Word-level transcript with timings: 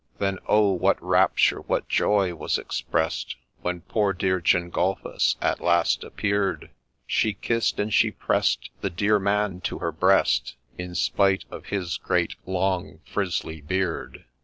Then 0.17 0.39
oh! 0.47 0.71
what 0.71 0.97
rapture, 0.99 1.59
what 1.61 1.87
joy 1.87 2.33
was 2.33 2.57
exprest, 2.57 3.35
When' 3.61 3.81
poor 3.81 4.13
dear 4.13 4.39
Gengulphus' 4.41 5.35
at 5.51 5.61
last 5.61 6.03
appear'd! 6.03 6.71
She 7.05 7.33
kiss'd 7.33 7.79
and 7.79 7.93
she 7.93 8.09
press'd' 8.09 8.71
the 8.81 8.89
dear 8.89 9.19
man' 9.19 9.61
to 9.65 9.77
her 9.77 9.91
breast, 9.91 10.55
In 10.75 10.95
spite 10.95 11.45
of 11.51 11.67
his 11.67 11.97
great, 11.97 12.33
long, 12.47 13.01
frizzly 13.05 13.61
beard. 13.61 14.25